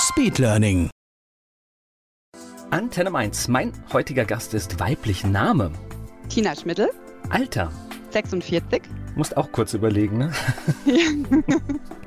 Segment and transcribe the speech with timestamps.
[0.00, 0.88] Speedlearning.
[2.70, 3.48] Antenne 1.
[3.48, 5.72] Mein heutiger Gast ist weiblich Name.
[6.30, 6.88] Tina Schmittel,
[7.28, 7.70] Alter.
[8.08, 8.80] 46.
[9.14, 10.32] Musst auch kurz überlegen, ne?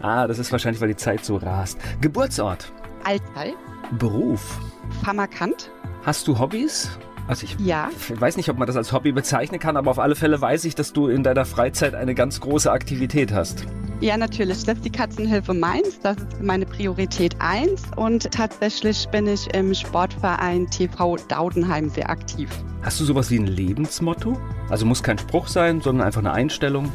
[0.02, 1.78] ah, das ist wahrscheinlich, weil die Zeit so rast.
[2.02, 2.74] Geburtsort.
[3.04, 3.54] Alzey,
[4.00, 4.60] Beruf.
[5.04, 5.70] Pharmakant.
[6.04, 6.98] Hast du Hobbys?
[7.28, 7.90] Also ich Ja.
[8.10, 10.76] weiß nicht, ob man das als Hobby bezeichnen kann, aber auf alle Fälle weiß ich,
[10.76, 13.66] dass du in deiner Freizeit eine ganz große Aktivität hast.
[14.02, 14.66] Ja, natürlich.
[14.66, 16.00] Das ist die Katzenhilfe Mainz.
[16.02, 17.84] Das ist meine Priorität 1.
[17.96, 22.50] Und tatsächlich bin ich im Sportverein TV Daudenheim sehr aktiv.
[22.82, 24.38] Hast du sowas wie ein Lebensmotto?
[24.70, 26.92] Also muss kein Spruch sein, sondern einfach eine Einstellung.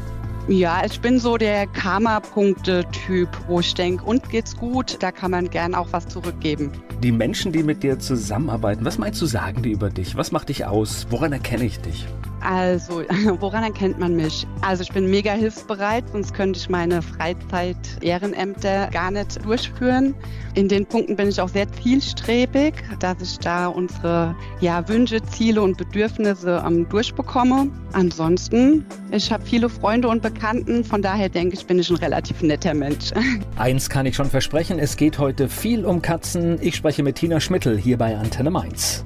[0.49, 5.47] Ja, ich bin so der Karma-Punkte-Typ, wo ich denke, uns geht's gut, da kann man
[5.51, 6.71] gern auch was zurückgeben.
[7.03, 10.15] Die Menschen, die mit dir zusammenarbeiten, was meinst du, sagen die über dich?
[10.15, 11.05] Was macht dich aus?
[11.11, 12.07] Woran erkenne ich dich?
[12.41, 13.03] Also,
[13.39, 14.47] woran erkennt man mich?
[14.61, 20.15] Also, ich bin mega hilfsbereit, sonst könnte ich meine Freizeit-Ehrenämter gar nicht durchführen.
[20.55, 25.61] In den Punkten bin ich auch sehr zielstrebig, dass ich da unsere ja, Wünsche, Ziele
[25.61, 27.69] und Bedürfnisse ähm, durchbekomme.
[27.93, 32.41] Ansonsten, ich habe viele Freunde und Bekannten, von daher denke ich, bin ich ein relativ
[32.41, 33.11] netter Mensch.
[33.57, 36.57] Eins kann ich schon versprechen, es geht heute viel um Katzen.
[36.61, 39.05] Ich spreche mit Tina Schmittel hier bei Antenne Mainz.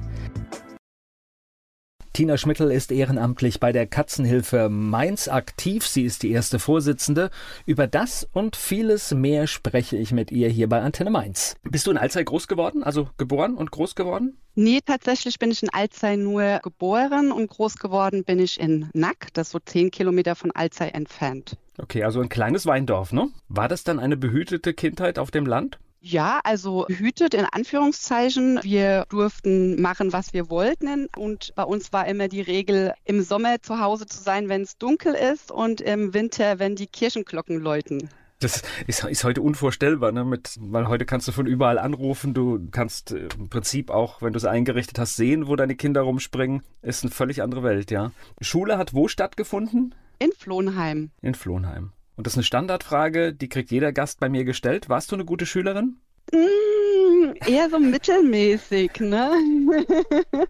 [2.14, 5.84] Tina Schmittel ist ehrenamtlich bei der Katzenhilfe Mainz aktiv.
[5.84, 7.28] Sie ist die erste Vorsitzende.
[7.66, 11.56] Über das und vieles mehr spreche ich mit ihr hier bei Antenne Mainz.
[11.64, 12.84] Bist du in Alzey groß geworden?
[12.84, 14.38] Also geboren und groß geworden?
[14.54, 19.26] Nee, tatsächlich bin ich in Alzey nur geboren und groß geworden bin ich in Nack,
[19.32, 21.56] das ist so zehn Kilometer von Alzey entfernt.
[21.78, 23.30] Okay, also ein kleines Weindorf, ne?
[23.48, 25.80] War das dann eine behütete Kindheit auf dem Land?
[26.06, 28.60] Ja, also behütet in Anführungszeichen.
[28.62, 31.08] Wir durften machen, was wir wollten.
[31.16, 34.76] Und bei uns war immer die Regel, im Sommer zu Hause zu sein, wenn es
[34.76, 38.10] dunkel ist und im Winter, wenn die Kirchenglocken läuten.
[38.40, 40.26] Das ist, ist heute unvorstellbar, ne?
[40.26, 42.34] Mit, weil heute kannst du von überall anrufen.
[42.34, 46.02] Du kannst äh, im Prinzip auch, wenn du es eingerichtet hast, sehen, wo deine Kinder
[46.02, 46.62] rumspringen.
[46.82, 48.12] Ist eine völlig andere Welt, ja.
[48.42, 49.94] Schule hat wo stattgefunden?
[50.18, 51.12] In Flohnheim.
[51.22, 51.92] In Flohnheim.
[52.16, 54.88] Und das ist eine Standardfrage, die kriegt jeder Gast bei mir gestellt.
[54.88, 55.96] Warst du eine gute Schülerin?
[56.32, 59.32] Mm, eher so mittelmäßig, ne?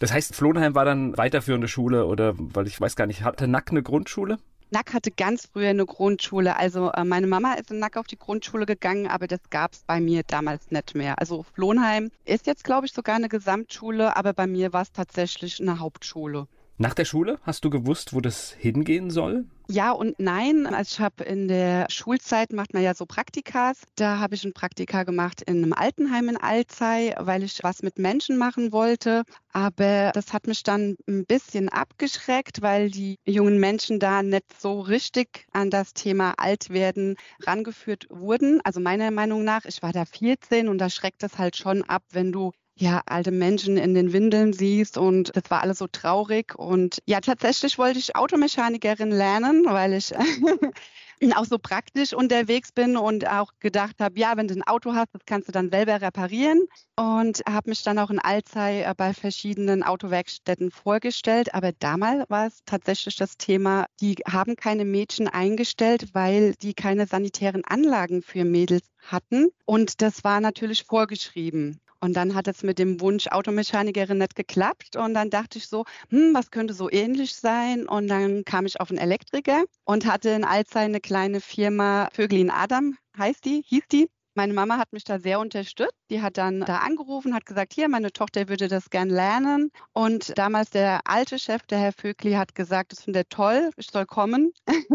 [0.00, 3.70] Das heißt, Flohnheim war dann weiterführende Schule oder, weil ich weiß gar nicht, hatte Nack
[3.70, 4.38] eine Grundschule?
[4.70, 6.56] Nack hatte ganz früher eine Grundschule.
[6.56, 9.82] Also äh, meine Mama ist in Nack auf die Grundschule gegangen, aber das gab es
[9.82, 11.18] bei mir damals nicht mehr.
[11.18, 15.60] Also Flohnheim ist jetzt, glaube ich, sogar eine Gesamtschule, aber bei mir war es tatsächlich
[15.60, 16.46] eine Hauptschule.
[16.80, 19.44] Nach der Schule hast du gewusst, wo das hingehen soll?
[19.68, 20.66] Ja und nein.
[20.66, 23.82] Also ich habe in der Schulzeit macht man ja so Praktikas.
[23.96, 27.98] Da habe ich ein Praktika gemacht in einem Altenheim in Alzey, weil ich was mit
[27.98, 29.24] Menschen machen wollte.
[29.52, 34.80] Aber das hat mich dann ein bisschen abgeschreckt, weil die jungen Menschen da nicht so
[34.80, 38.62] richtig an das Thema Altwerden rangeführt wurden.
[38.64, 42.04] Also meiner Meinung nach, ich war da 14 und da schreckt es halt schon ab,
[42.10, 46.54] wenn du ja, alte Menschen in den Windeln siehst und das war alles so traurig.
[46.58, 50.14] Und ja, tatsächlich wollte ich Automechanikerin lernen, weil ich
[51.36, 55.08] auch so praktisch unterwegs bin und auch gedacht habe, ja, wenn du ein Auto hast,
[55.12, 56.66] das kannst du dann selber reparieren.
[56.96, 61.52] Und habe mich dann auch in Alzey äh, bei verschiedenen Autowerkstätten vorgestellt.
[61.54, 67.06] Aber damals war es tatsächlich das Thema, die haben keine Mädchen eingestellt, weil die keine
[67.06, 69.50] sanitären Anlagen für Mädels hatten.
[69.66, 71.78] Und das war natürlich vorgeschrieben.
[72.00, 74.96] Und dann hat es mit dem Wunsch Automechanikerin nicht geklappt.
[74.96, 77.86] Und dann dachte ich so, hm, was könnte so ähnlich sein?
[77.86, 82.50] Und dann kam ich auf einen Elektriker und hatte in Alzey eine kleine Firma, Vögelin
[82.50, 84.08] Adam heißt die, hieß die.
[84.34, 85.94] Meine Mama hat mich da sehr unterstützt.
[86.10, 89.70] Die hat dann da angerufen, hat gesagt, hier, meine Tochter würde das gern lernen.
[89.92, 93.88] Und damals der alte Chef, der Herr Vögli, hat gesagt, das findet er toll, ich
[93.90, 94.52] soll kommen.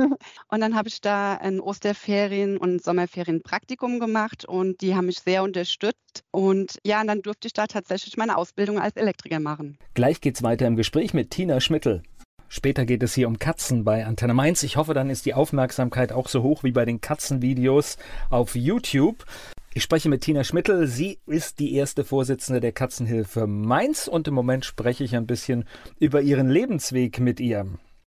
[0.47, 5.19] und dann habe ich da in Osterferien und Sommerferien Praktikum gemacht und die haben mich
[5.19, 6.23] sehr unterstützt.
[6.31, 9.77] Und ja, und dann durfte ich da tatsächlich meine Ausbildung als Elektriker machen.
[9.93, 12.03] Gleich geht's weiter im Gespräch mit Tina Schmittel.
[12.47, 14.63] Später geht es hier um Katzen bei Antenne Mainz.
[14.63, 17.97] Ich hoffe, dann ist die Aufmerksamkeit auch so hoch wie bei den Katzenvideos
[18.29, 19.25] auf YouTube.
[19.73, 20.87] Ich spreche mit Tina Schmittel.
[20.87, 25.65] Sie ist die erste Vorsitzende der Katzenhilfe Mainz und im Moment spreche ich ein bisschen
[25.99, 27.67] über ihren Lebensweg mit ihr.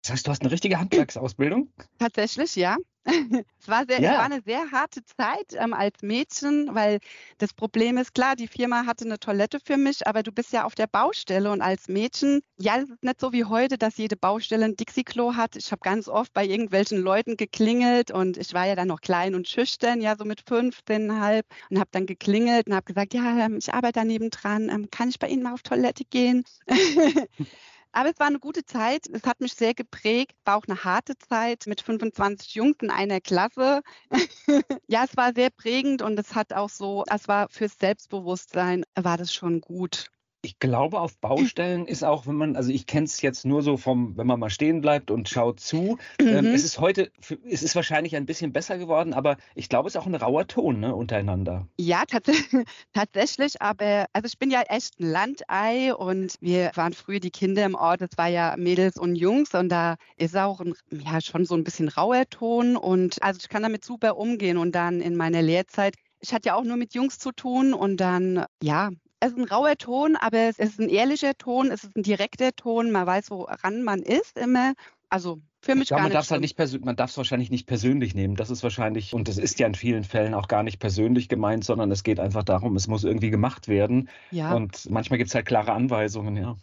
[0.04, 1.70] Das heißt, du hast eine richtige Handwerksausbildung?
[1.98, 2.76] Tatsächlich, ja.
[3.60, 4.12] es war, sehr, ja.
[4.12, 7.00] es war eine sehr harte Zeit ähm, als Mädchen, weil
[7.38, 10.64] das Problem ist, klar, die Firma hatte eine Toilette für mich, aber du bist ja
[10.64, 14.18] auf der Baustelle und als Mädchen, ja, es ist nicht so wie heute, dass jede
[14.18, 15.56] Baustelle ein Dixie-Klo hat.
[15.56, 19.36] Ich habe ganz oft bei irgendwelchen Leuten geklingelt und ich war ja dann noch klein
[19.36, 23.58] und schüchtern, ja, so mit 15,5 und habe dann geklingelt und habe gesagt, ja, ähm,
[23.60, 26.44] ich arbeite daneben dran, ähm, kann ich bei Ihnen mal auf Toilette gehen?
[27.96, 29.08] Aber es war eine gute Zeit.
[29.14, 30.36] Es hat mich sehr geprägt.
[30.44, 33.84] War auch eine harte Zeit mit 25 Jungs in einer Klasse.
[34.88, 39.18] ja, es war sehr prägend und es hat auch so, es war fürs Selbstbewusstsein, war
[39.18, 40.12] das schon gut
[40.46, 43.78] ich glaube, auf Baustellen ist auch, wenn man, also ich kenne es jetzt nur so
[43.78, 45.98] vom, wenn man mal stehen bleibt und schaut zu.
[46.20, 46.36] Ähm, mhm.
[46.36, 47.12] Ähm, es ist heute,
[47.50, 50.46] es ist wahrscheinlich ein bisschen besser geworden, aber ich glaube, es ist auch ein rauer
[50.46, 51.68] Ton ne, untereinander.
[51.80, 52.30] Ja, tats
[52.94, 57.66] tatsächlich, aber also ich bin ja echt ein Landei und wir waren früher die Kinder
[57.66, 61.46] im Ort, es war ja Mädels und Jungs und da ist auch ein, ja schon
[61.46, 65.16] so ein bisschen rauer Ton und also ich kann damit super umgehen und dann in
[65.16, 68.90] meiner Lehrzeit ich hatte ja auch nur mit Jungs zu tun und dann, ja,
[69.26, 72.56] es ist ein rauer Ton, aber es ist ein ehrlicher Ton, es ist ein direkter
[72.56, 74.74] Ton, man weiß, woran man ist immer.
[75.10, 78.16] Also für mich ja, gar man darf halt nicht man darf es wahrscheinlich nicht persönlich
[78.16, 78.36] nehmen.
[78.36, 81.64] Das ist wahrscheinlich, und das ist ja in vielen Fällen auch gar nicht persönlich gemeint,
[81.64, 84.10] sondern es geht einfach darum, es muss irgendwie gemacht werden.
[84.32, 84.54] Ja.
[84.54, 86.56] Und manchmal gibt es halt klare Anweisungen, ja.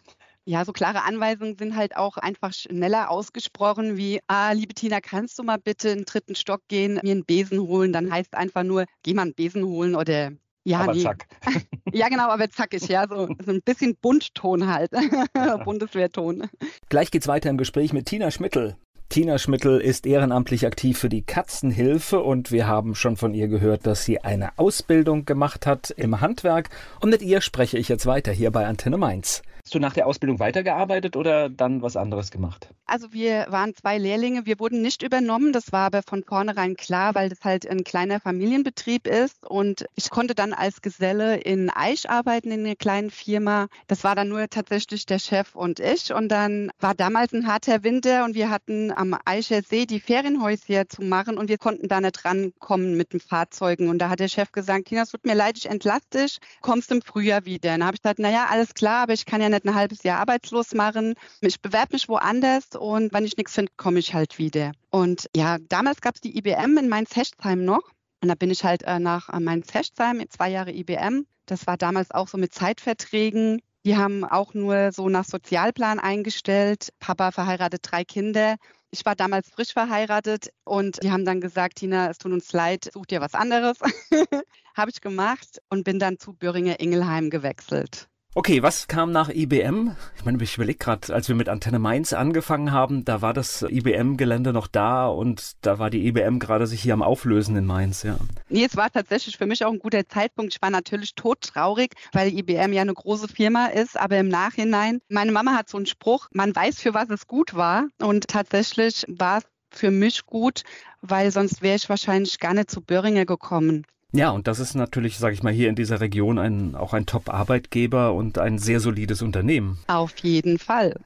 [0.44, 5.38] Ja, so klare Anweisungen sind halt auch einfach schneller ausgesprochen, wie, ah, liebe Tina, kannst
[5.38, 7.92] du mal bitte in den dritten Stock gehen, mir einen Besen holen?
[7.92, 10.32] Dann heißt einfach nur, geh mal einen Besen holen oder
[10.64, 11.02] ja, aber nee.
[11.02, 11.26] zack.
[11.92, 14.90] ja, genau, aber zackig, ja, so, so ein bisschen Buntton halt,
[15.64, 16.48] Bundeswehrton.
[16.88, 18.76] Gleich geht's weiter im Gespräch mit Tina Schmittel.
[19.08, 23.86] Tina Schmittel ist ehrenamtlich aktiv für die Katzenhilfe und wir haben schon von ihr gehört,
[23.86, 26.70] dass sie eine Ausbildung gemacht hat im Handwerk
[27.00, 29.42] und mit ihr spreche ich jetzt weiter hier bei Antenne Mainz.
[29.72, 32.68] Du nach der Ausbildung weitergearbeitet oder dann was anderes gemacht?
[32.84, 37.14] Also wir waren zwei Lehrlinge, wir wurden nicht übernommen, das war aber von vornherein klar,
[37.14, 42.10] weil das halt ein kleiner Familienbetrieb ist und ich konnte dann als Geselle in Eich
[42.10, 43.68] arbeiten in einer kleinen Firma.
[43.86, 47.82] Das war dann nur tatsächlich der Chef und ich und dann war damals ein harter
[47.82, 52.02] Winter und wir hatten am Eicher See die Ferienhäuser zu machen und wir konnten da
[52.02, 55.34] nicht rankommen mit den Fahrzeugen und da hat der Chef gesagt, Tina, es tut mir
[55.34, 57.70] leid, ich entlasse dich, kommst im Frühjahr wieder.
[57.70, 60.20] Dann habe ich gesagt, naja, alles klar, aber ich kann ja nicht ein halbes Jahr
[60.20, 61.14] arbeitslos machen.
[61.40, 64.72] Ich bewerbe mich woanders und wenn ich nichts finde, komme ich halt wieder.
[64.90, 67.82] Und ja, damals gab es die IBM in Mainz-Hechtsheim noch.
[68.20, 71.26] Und da bin ich halt äh, nach äh, Mainz-Hechtsheim, zwei Jahre IBM.
[71.46, 73.60] Das war damals auch so mit Zeitverträgen.
[73.84, 76.90] Die haben auch nur so nach Sozialplan eingestellt.
[77.00, 78.56] Papa verheiratet drei Kinder.
[78.92, 82.90] Ich war damals frisch verheiratet und die haben dann gesagt, Tina, es tut uns leid,
[82.92, 83.78] such dir was anderes.
[84.76, 88.08] Habe ich gemacht und bin dann zu Böhringer Ingelheim gewechselt.
[88.34, 89.94] Okay, was kam nach IBM?
[90.16, 93.60] Ich meine, ich überlege gerade, als wir mit Antenne Mainz angefangen haben, da war das
[93.60, 98.04] IBM-Gelände noch da und da war die IBM gerade sich hier am Auflösen in Mainz,
[98.04, 98.16] ja.
[98.48, 100.54] Nee, es war tatsächlich für mich auch ein guter Zeitpunkt.
[100.54, 105.30] Ich war natürlich todtraurig, weil IBM ja eine große Firma ist, aber im Nachhinein, meine
[105.30, 109.38] Mama hat so einen Spruch, man weiß, für was es gut war und tatsächlich war
[109.38, 109.44] es
[109.78, 110.62] für mich gut,
[111.02, 113.84] weil sonst wäre ich wahrscheinlich gar nicht zu Böhringer gekommen.
[114.14, 117.06] Ja, und das ist natürlich, sage ich mal, hier in dieser Region ein, auch ein
[117.06, 119.78] Top-Arbeitgeber und ein sehr solides Unternehmen.
[119.86, 120.96] Auf jeden Fall.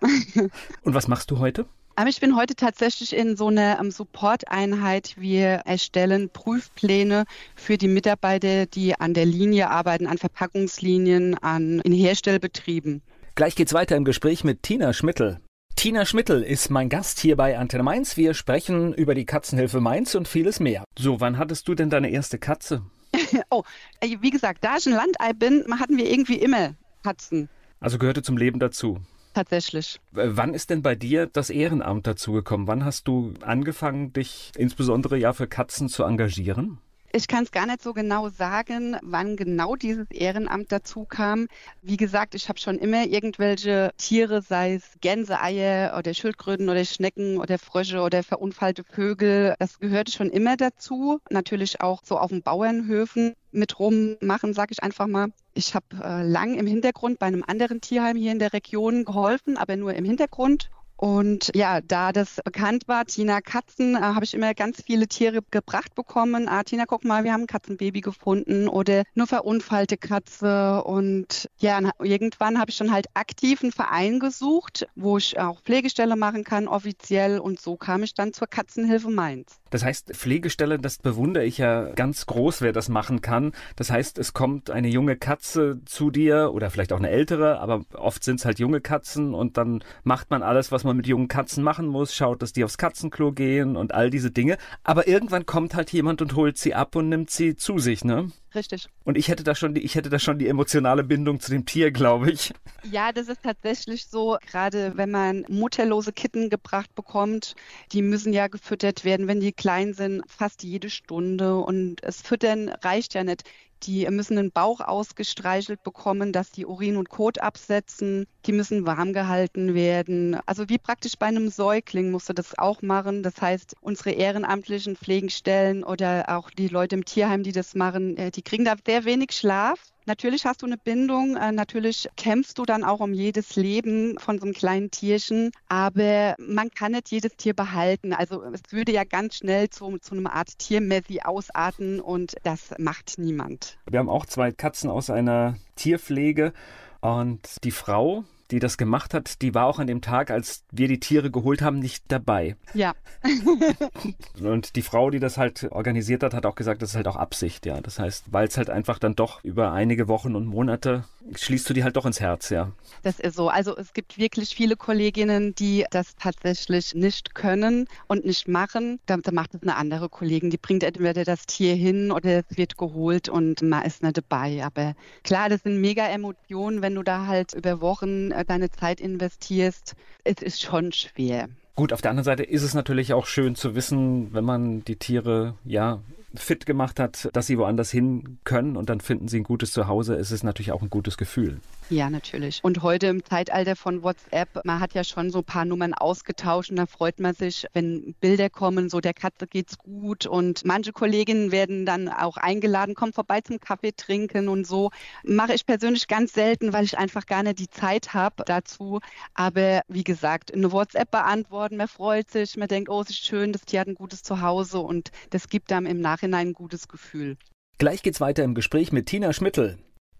[0.82, 1.66] und was machst du heute?
[1.94, 5.14] Aber ich bin heute tatsächlich in so einer um, Support-Einheit.
[5.16, 7.24] Wir erstellen Prüfpläne
[7.54, 13.02] für die Mitarbeiter, die an der Linie arbeiten, an Verpackungslinien, an in Herstellbetrieben.
[13.36, 15.40] Gleich geht's weiter im Gespräch mit Tina Schmittel.
[15.76, 18.16] Tina Schmittel ist mein Gast hier bei Antenne Mainz.
[18.16, 20.84] Wir sprechen über die Katzenhilfe Mainz und vieles mehr.
[20.98, 22.82] So, wann hattest du denn deine erste Katze?
[23.50, 23.62] oh,
[24.02, 27.48] wie gesagt, da ich ein Landei bin, hatten wir irgendwie immer Katzen.
[27.80, 29.00] Also gehörte zum Leben dazu.
[29.34, 30.00] Tatsächlich.
[30.12, 32.66] Wann ist denn bei dir das Ehrenamt dazugekommen?
[32.66, 36.78] Wann hast du angefangen, dich insbesondere ja für Katzen zu engagieren?
[37.12, 41.48] Ich kann es gar nicht so genau sagen, wann genau dieses Ehrenamt dazu kam.
[41.82, 47.38] Wie gesagt, ich habe schon immer irgendwelche Tiere, sei es Gänseeier oder Schildkröten oder Schnecken
[47.38, 49.54] oder Frösche oder verunfallte Vögel.
[49.58, 51.20] Das gehörte schon immer dazu.
[51.30, 55.28] Natürlich auch so auf den Bauernhöfen mit rummachen, sage ich einfach mal.
[55.54, 59.56] Ich habe äh, lang im Hintergrund bei einem anderen Tierheim hier in der Region geholfen,
[59.56, 64.32] aber nur im Hintergrund und ja, da das bekannt war, Tina Katzen, äh, habe ich
[64.32, 66.48] immer ganz viele Tiere gebracht bekommen.
[66.48, 70.82] Ah, Tina, guck mal, wir haben ein Katzenbaby gefunden oder nur verunfallte Katze.
[70.84, 76.16] Und ja, irgendwann habe ich dann halt aktiv einen Verein gesucht, wo ich auch Pflegestelle
[76.16, 77.40] machen kann, offiziell.
[77.40, 79.60] Und so kam ich dann zur Katzenhilfe Mainz.
[79.70, 83.52] Das heißt, Pflegestelle, das bewundere ich ja ganz groß, wer das machen kann.
[83.74, 87.84] Das heißt, es kommt eine junge Katze zu dir oder vielleicht auch eine ältere, aber
[87.94, 91.28] oft sind es halt junge Katzen und dann macht man alles, was man mit jungen
[91.28, 94.56] Katzen machen muss, schaut, dass die aufs Katzenklo gehen und all diese Dinge.
[94.84, 98.30] Aber irgendwann kommt halt jemand und holt sie ab und nimmt sie zu sich, ne?
[98.56, 98.88] Richtig.
[99.04, 101.66] Und ich hätte da schon die, ich hätte da schon die emotionale Bindung zu dem
[101.66, 102.54] Tier, glaube ich.
[102.90, 107.54] Ja, das ist tatsächlich so, gerade wenn man mutterlose Kitten gebracht bekommt,
[107.92, 111.58] die müssen ja gefüttert werden, wenn die klein sind, fast jede Stunde.
[111.58, 113.42] Und das Füttern reicht ja nicht.
[113.82, 118.26] Die müssen den Bauch ausgestreichelt bekommen, dass die Urin und Kot absetzen.
[118.46, 120.38] Die müssen warm gehalten werden.
[120.46, 123.22] Also wie praktisch bei einem Säugling musst du das auch machen.
[123.22, 128.30] Das heißt, unsere ehrenamtlichen Pflegestellen oder auch die Leute im Tierheim, die das machen, äh,
[128.30, 129.78] die kriegen da sehr wenig Schlaf.
[130.08, 134.38] Natürlich hast du eine Bindung, äh, natürlich kämpfst du dann auch um jedes Leben von
[134.38, 138.12] so einem kleinen Tierchen, aber man kann nicht jedes Tier behalten.
[138.12, 143.18] Also es würde ja ganz schnell zu, zu einer Art Tiermessi ausarten und das macht
[143.18, 143.75] niemand.
[143.88, 146.52] Wir haben auch zwei Katzen aus einer Tierpflege
[147.00, 150.88] und die Frau, die das gemacht hat, die war auch an dem Tag, als wir
[150.88, 152.56] die Tiere geholt haben, nicht dabei.
[152.74, 152.94] Ja.
[154.40, 157.16] und die Frau, die das halt organisiert hat, hat auch gesagt, das ist halt auch
[157.16, 157.80] Absicht, ja.
[157.80, 161.74] Das heißt, weil es halt einfach dann doch über einige Wochen und Monate schließt du
[161.74, 162.72] die halt doch ins Herz, ja.
[163.02, 163.48] Das ist so.
[163.48, 169.00] Also es gibt wirklich viele Kolleginnen, die das tatsächlich nicht können und nicht machen.
[169.06, 172.56] Da, da macht es eine andere Kollegin, die bringt entweder das Tier hin oder es
[172.56, 174.64] wird geholt und man ist nicht dabei.
[174.64, 179.94] Aber klar, das sind mega Emotionen, wenn du da halt über Wochen deine Zeit investierst.
[180.24, 181.48] Es ist schon schwer.
[181.74, 184.96] Gut, auf der anderen Seite ist es natürlich auch schön zu wissen, wenn man die
[184.96, 186.00] Tiere ja
[186.34, 190.14] fit gemacht hat, dass sie woanders hin können und dann finden sie ein gutes Zuhause,
[190.14, 191.60] ist es natürlich auch ein gutes Gefühl.
[191.88, 192.58] Ja, natürlich.
[192.64, 196.70] Und heute im Zeitalter von WhatsApp, man hat ja schon so ein paar Nummern ausgetauscht
[196.70, 200.92] und da freut man sich, wenn Bilder kommen, so der Katze geht's gut und manche
[200.92, 204.90] Kolleginnen werden dann auch eingeladen, komm vorbei zum Kaffee trinken und so.
[205.22, 208.98] Mache ich persönlich ganz selten, weil ich einfach gar nicht die Zeit habe dazu.
[209.34, 213.52] Aber wie gesagt, eine WhatsApp beantworten, man freut sich, man denkt, oh, es ist schön,
[213.52, 217.36] das Tier hat ein gutes Zuhause und das gibt einem im Nachhinein ein gutes Gefühl.
[217.78, 219.78] Gleich geht's weiter im Gespräch mit Tina Schmittel.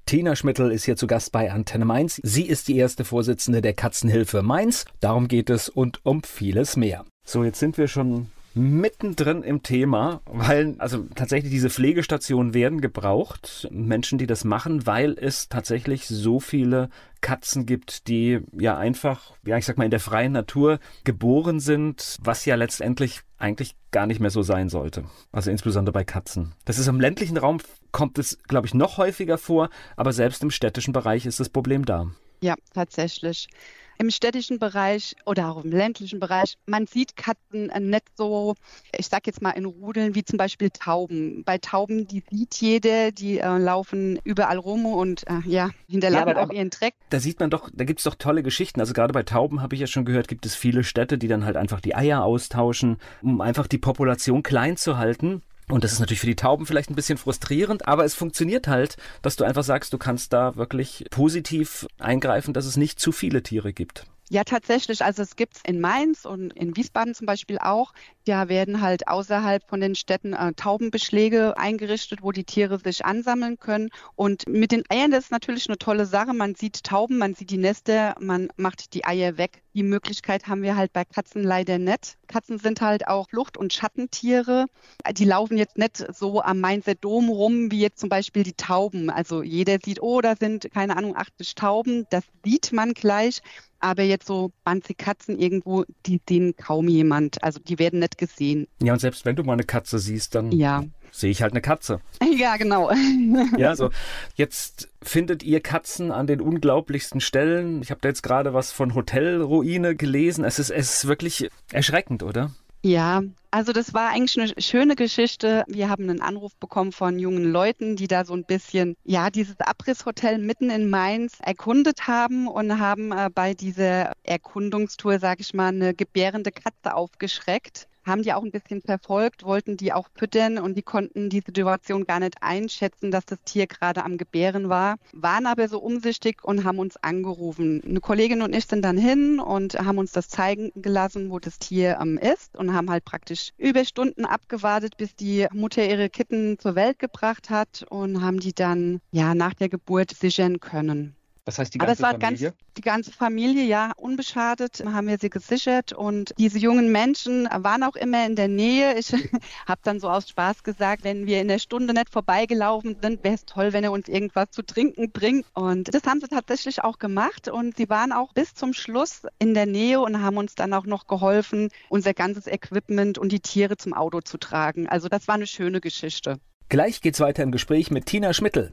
[0.09, 2.21] Tina Schmittel ist hier zu Gast bei Antenne Mainz.
[2.23, 4.85] Sie ist die erste Vorsitzende der Katzenhilfe Mainz.
[5.01, 7.05] Darum geht es und um vieles mehr.
[7.25, 13.67] So, jetzt sind wir schon mittendrin im Thema, weil also tatsächlich diese Pflegestationen werden gebraucht,
[13.73, 16.89] Menschen, die das machen, weil es tatsächlich so viele
[17.21, 22.17] Katzen gibt, die ja einfach, ja, ich sag mal, in der freien Natur geboren sind,
[22.23, 25.05] was ja letztendlich eigentlich gar nicht mehr so sein sollte.
[25.33, 26.55] Also insbesondere bei Katzen.
[26.65, 27.59] Das ist im ländlichen Raum
[27.97, 31.87] kommt es, glaube ich, noch häufiger vor, aber selbst im städtischen Bereich ist das Problem
[31.87, 32.11] da.
[32.43, 33.49] Ja, tatsächlich
[33.97, 38.55] im städtischen Bereich oder auch im ländlichen Bereich, man sieht Katzen nicht so,
[38.95, 41.43] ich sag jetzt mal in Rudeln, wie zum Beispiel Tauben.
[41.45, 46.45] Bei Tauben, die sieht jeder, die äh, laufen überall rum und äh, ja, hinterlassen ja,
[46.45, 46.93] auch ihren Dreck.
[47.09, 48.79] Da sieht man doch, da gibt es doch tolle Geschichten.
[48.79, 51.47] Also gerade bei Tauben habe ich ja schon gehört, gibt es viele Städte, die dann
[51.47, 55.41] halt einfach die Eier austauschen, um einfach die Population klein zu halten.
[55.69, 58.97] Und das ist natürlich für die Tauben vielleicht ein bisschen frustrierend, aber es funktioniert halt,
[59.23, 63.43] dass du einfach sagst, du kannst da wirklich positiv eingreifen, dass es nicht zu viele
[63.43, 64.07] Tiere gibt.
[64.29, 65.05] Ja, tatsächlich.
[65.05, 67.93] Also es gibt es in Mainz und in Wiesbaden zum Beispiel auch.
[68.25, 73.57] Da werden halt außerhalb von den Städten äh, Taubenbeschläge eingerichtet, wo die Tiere sich ansammeln
[73.61, 73.89] können.
[74.17, 76.35] Und mit den Eiern, das ist natürlich eine tolle Sache.
[76.35, 79.63] Man sieht Tauben, man sieht die Nester, man macht die Eier weg.
[79.75, 82.17] Die Möglichkeit haben wir halt bei Katzen leider nicht.
[82.27, 84.67] Katzen sind halt auch Flucht- und Schattentiere.
[85.13, 89.09] Die laufen jetzt nicht so am Mainzer Dom rum wie jetzt zum Beispiel die Tauben.
[89.09, 92.07] Also jeder sieht, oh, da sind keine Ahnung 80 Tauben.
[92.11, 93.41] Das sieht man gleich.
[93.81, 97.43] Aber jetzt so 20 Katzen irgendwo, die sehen kaum jemand.
[97.43, 98.67] Also die werden nicht gesehen.
[98.83, 100.85] Ja, und selbst wenn du mal eine Katze siehst, dann ja.
[101.13, 102.01] sehe ich halt eine Katze.
[102.37, 102.91] Ja, genau.
[103.57, 103.91] ja, so.
[104.35, 107.81] Jetzt findet ihr Katzen an den unglaublichsten Stellen.
[107.81, 110.45] Ich habe da jetzt gerade was von Hotelruine gelesen.
[110.45, 112.51] Es ist, es ist wirklich erschreckend, oder?
[112.83, 115.65] Ja, also das war eigentlich eine schöne Geschichte.
[115.67, 119.59] Wir haben einen Anruf bekommen von jungen Leuten, die da so ein bisschen, ja, dieses
[119.61, 125.69] Abrisshotel mitten in Mainz erkundet haben und haben äh, bei dieser Erkundungstour, sag ich mal,
[125.69, 130.77] eine gebärende Katze aufgeschreckt haben die auch ein bisschen verfolgt, wollten die auch füttern und
[130.77, 135.47] die konnten die Situation gar nicht einschätzen, dass das Tier gerade am Gebären war, waren
[135.47, 137.83] aber so umsichtig und haben uns angerufen.
[137.85, 141.59] Eine Kollegin und ich sind dann hin und haben uns das zeigen gelassen, wo das
[141.59, 146.59] Tier ähm, ist und haben halt praktisch über Stunden abgewartet, bis die Mutter ihre Kitten
[146.59, 151.16] zur Welt gebracht hat und haben die dann ja nach der Geburt sichern können.
[151.47, 152.51] Das heißt, die ganze Aber es war Familie?
[152.51, 157.85] Ganz, die ganze Familie, ja, unbeschadet haben wir sie gesichert und diese jungen Menschen waren
[157.85, 158.99] auch immer in der Nähe.
[158.99, 159.13] Ich
[159.67, 163.37] habe dann so aus Spaß gesagt, wenn wir in der Stunde nicht vorbeigelaufen sind, wäre
[163.37, 165.47] es toll, wenn er uns irgendwas zu trinken bringt.
[165.55, 169.55] Und das haben sie tatsächlich auch gemacht und sie waren auch bis zum Schluss in
[169.55, 173.77] der Nähe und haben uns dann auch noch geholfen, unser ganzes Equipment und die Tiere
[173.77, 174.89] zum Auto zu tragen.
[174.89, 176.41] Also das war eine schöne Geschichte.
[176.69, 178.73] Gleich geht's weiter im Gespräch mit Tina Schmittel.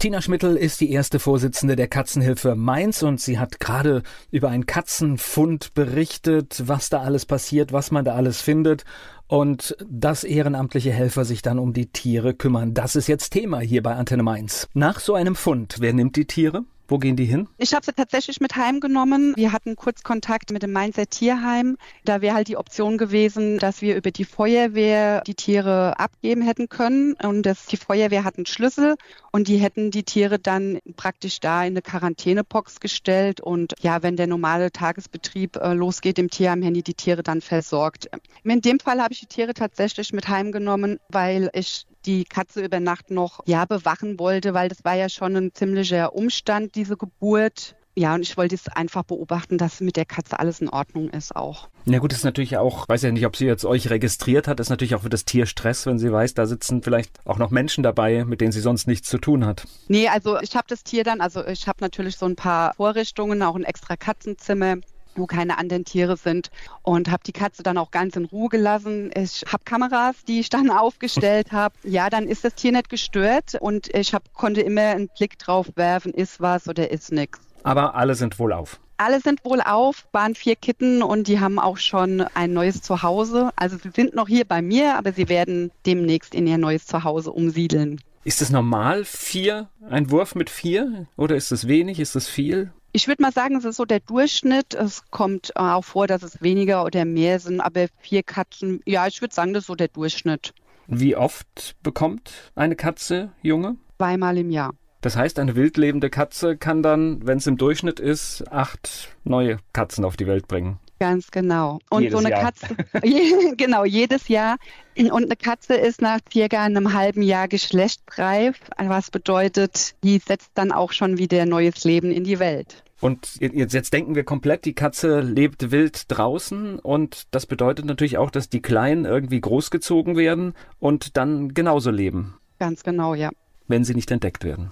[0.00, 4.64] Tina Schmittel ist die erste Vorsitzende der Katzenhilfe Mainz und sie hat gerade über einen
[4.64, 8.84] Katzenfund berichtet, was da alles passiert, was man da alles findet
[9.26, 12.72] und dass ehrenamtliche Helfer sich dann um die Tiere kümmern.
[12.72, 14.68] Das ist jetzt Thema hier bei Antenne Mainz.
[14.72, 16.64] Nach so einem Fund, wer nimmt die Tiere?
[16.90, 17.46] Wo gehen die hin?
[17.56, 19.34] Ich habe sie tatsächlich mit heimgenommen.
[19.36, 21.76] Wir hatten kurz Kontakt mit dem Mainzer Tierheim.
[22.04, 26.68] Da wäre halt die Option gewesen, dass wir über die Feuerwehr die Tiere abgeben hätten
[26.68, 27.12] können.
[27.22, 28.96] Und das, die Feuerwehr hat einen Schlüssel
[29.30, 33.40] und die hätten die Tiere dann praktisch da in eine Quarantänebox gestellt.
[33.40, 38.10] Und ja, wenn der normale Tagesbetrieb äh, losgeht im Tierheim, die die Tiere dann versorgt.
[38.42, 42.80] In dem Fall habe ich die Tiere tatsächlich mit heimgenommen, weil ich die Katze über
[42.80, 47.76] Nacht noch ja bewachen wollte, weil das war ja schon ein ziemlicher Umstand, diese Geburt.
[47.96, 51.34] Ja, und ich wollte es einfach beobachten, dass mit der Katze alles in Ordnung ist
[51.34, 51.68] auch.
[51.84, 54.70] Na gut, ist natürlich auch, weiß ja nicht, ob sie jetzt euch registriert hat, ist
[54.70, 57.82] natürlich auch für das Tier Stress, wenn sie weiß, da sitzen vielleicht auch noch Menschen
[57.82, 59.66] dabei, mit denen sie sonst nichts zu tun hat.
[59.88, 63.42] Nee, also ich habe das Tier dann, also ich habe natürlich so ein paar Vorrichtungen,
[63.42, 64.76] auch ein extra Katzenzimmer
[65.14, 66.50] wo keine anderen Tiere sind
[66.82, 69.10] und habe die Katze dann auch ganz in Ruhe gelassen.
[69.14, 71.74] Ich habe Kameras, die ich dann aufgestellt habe.
[71.84, 75.70] Ja, dann ist das Tier nicht gestört und ich hab, konnte immer einen Blick drauf
[75.76, 77.40] werfen, ist was oder ist nichts.
[77.62, 78.80] Aber alle sind wohl auf.
[78.96, 83.50] Alle sind wohl auf, waren vier Kitten und die haben auch schon ein neues Zuhause.
[83.56, 87.32] Also sie sind noch hier bei mir, aber sie werden demnächst in ihr neues Zuhause
[87.32, 88.00] umsiedeln.
[88.24, 91.06] Ist es normal, vier, ein Wurf mit vier?
[91.16, 92.72] Oder ist es wenig, ist es viel?
[92.92, 94.74] Ich würde mal sagen, es ist so der Durchschnitt.
[94.74, 99.06] Es kommt äh, auch vor, dass es weniger oder mehr sind, aber vier Katzen, ja,
[99.06, 100.52] ich würde sagen, das ist so der Durchschnitt.
[100.88, 103.76] Wie oft bekommt eine Katze Junge?
[103.98, 104.72] Zweimal im Jahr.
[105.02, 110.04] Das heißt, eine wildlebende Katze kann dann, wenn es im Durchschnitt ist, acht neue Katzen
[110.04, 110.80] auf die Welt bringen.
[111.00, 111.78] Ganz genau.
[111.88, 112.42] Und jedes so eine Jahr.
[112.42, 112.76] Katze,
[113.56, 114.58] genau, jedes Jahr.
[114.98, 120.72] Und eine Katze ist nach circa einem halben Jahr geschlechtsreif, was bedeutet, die setzt dann
[120.72, 122.84] auch schon wieder neues Leben in die Welt.
[123.00, 128.18] Und jetzt, jetzt denken wir komplett, die Katze lebt wild draußen und das bedeutet natürlich
[128.18, 133.30] auch, dass die Kleinen irgendwie großgezogen werden und dann genauso leben, Ganz genau, ja.
[133.68, 134.70] wenn sie nicht entdeckt werden.